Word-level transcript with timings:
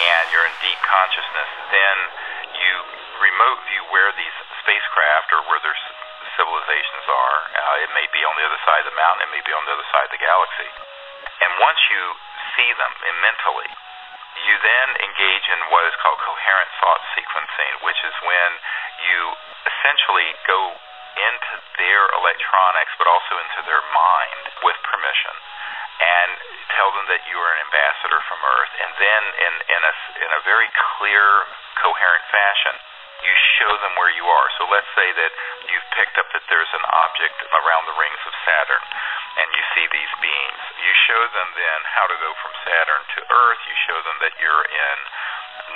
and 0.00 0.24
you're 0.32 0.46
in 0.48 0.56
deep 0.64 0.80
consciousness, 0.84 1.50
then 1.70 1.96
you 2.56 2.72
remote 3.20 3.60
view 3.68 3.84
where 3.92 4.10
these 4.16 4.36
spacecraft 4.64 5.28
or 5.36 5.44
where 5.44 5.60
their 5.60 5.76
civilizations 6.40 7.04
are. 7.04 7.38
Uh, 7.52 7.84
it 7.84 7.90
may 7.92 8.08
be 8.12 8.24
on 8.24 8.32
the 8.36 8.44
other 8.48 8.60
side 8.64 8.80
of 8.84 8.88
the 8.88 8.96
mountain, 8.96 9.28
it 9.28 9.32
may 9.32 9.44
be 9.44 9.52
on 9.52 9.64
the 9.68 9.72
other 9.76 9.88
side 9.92 10.08
of 10.08 10.12
the 10.14 10.22
galaxy. 10.22 10.70
And 11.44 11.50
once 11.60 11.80
you 11.92 12.02
see 12.56 12.70
them 12.76 12.92
mentally, 13.20 13.70
you 14.40 14.54
then 14.64 14.88
engage 15.04 15.46
in 15.52 15.60
what 15.68 15.84
is 15.84 15.96
called 16.00 16.20
coherent 16.24 16.70
thought 16.80 17.02
sequencing, 17.12 17.72
which 17.84 18.00
is 18.08 18.14
when 18.24 18.50
you 19.04 19.20
essentially 19.68 20.32
go 20.48 20.60
into 21.10 21.54
their 21.76 22.02
electronics 22.16 22.92
but 22.96 23.10
also 23.10 23.36
into 23.36 23.60
their 23.68 23.82
mind 23.92 24.44
with 24.64 24.78
permission 24.86 25.34
and 26.00 26.30
tell 26.76 26.90
them 26.96 27.04
that 27.12 27.22
you 27.28 27.36
are 27.36 27.52
an 27.54 27.60
ambassador 27.68 28.20
from 28.24 28.40
Earth, 28.40 28.72
and 28.80 28.90
then 28.96 29.22
in 29.36 29.54
in 29.76 29.82
a 29.84 29.94
in 30.24 30.30
a 30.32 30.40
very 30.48 30.68
clear, 30.96 31.44
coherent 31.76 32.24
fashion, 32.32 32.74
you 33.20 33.34
show 33.60 33.72
them 33.84 33.92
where 34.00 34.12
you 34.12 34.24
are. 34.24 34.48
So 34.56 34.64
let's 34.72 34.88
say 34.96 35.12
that 35.12 35.32
you've 35.68 35.88
picked 35.92 36.16
up 36.16 36.28
that 36.32 36.44
there's 36.48 36.72
an 36.72 36.86
object 37.04 37.36
around 37.52 37.84
the 37.84 37.96
rings 38.00 38.22
of 38.24 38.32
Saturn, 38.48 38.84
and 39.44 39.48
you 39.52 39.62
see 39.76 39.86
these 39.92 40.14
beings. 40.24 40.62
You 40.80 40.92
show 41.04 41.22
them 41.36 41.48
then 41.52 41.80
how 41.92 42.08
to 42.08 42.16
go 42.16 42.32
from 42.40 42.52
Saturn 42.64 43.02
to 43.04 43.20
Earth. 43.28 43.60
You 43.68 43.76
show 43.84 43.98
them 44.00 44.16
that 44.24 44.34
you're 44.40 44.64
in 44.64 44.98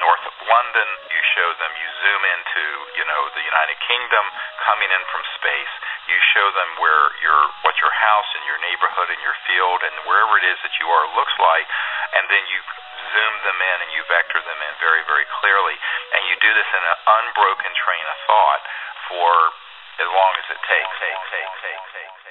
north 0.00 0.24
of 0.24 0.34
London. 0.48 0.88
You 1.12 1.22
show 1.36 1.48
them, 1.60 1.70
you 1.76 1.88
zoom 2.02 2.22
into, 2.24 2.64
you 2.98 3.04
know, 3.06 3.22
the 3.36 3.44
United 3.44 3.78
Kingdom 3.84 4.24
coming 4.64 4.90
in 4.90 5.02
from 5.12 5.22
space. 5.36 5.74
You 6.04 6.18
show 6.36 6.46
them 6.52 6.70
where 6.78 7.16
your 7.24 7.40
what 7.64 7.74
your 7.80 7.92
house 7.92 8.30
and 8.36 8.44
your 8.44 8.60
neighborhood 8.60 9.08
and 9.08 9.20
your 9.24 9.36
field 9.48 9.80
and 9.82 9.94
wherever 10.04 10.36
it 10.36 10.44
is 10.44 10.58
that 10.60 10.76
you 10.76 10.86
are 10.88 11.04
looks 11.16 11.32
like, 11.40 11.66
and 12.20 12.28
then 12.28 12.44
you 12.52 12.60
zoom 13.14 13.34
them 13.44 13.58
in 13.58 13.76
and 13.84 13.90
you 13.96 14.02
vector 14.08 14.40
them 14.44 14.60
in 14.60 14.72
very, 14.80 15.02
very 15.08 15.24
clearly. 15.40 15.76
And 16.16 16.20
you 16.28 16.34
do 16.40 16.50
this 16.52 16.68
in 16.76 16.82
an 16.84 16.98
unbroken 17.08 17.72
train 17.72 18.04
of 18.04 18.18
thought 18.28 18.62
for 19.08 19.32
as 20.04 20.08
long 20.10 20.32
as 20.40 20.46
it 20.52 20.60
takes. 20.68 20.92
Take, 21.00 21.20
take, 21.32 21.52
take, 21.62 21.84
take. 21.94 22.23